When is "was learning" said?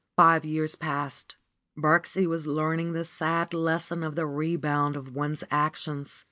2.25-2.93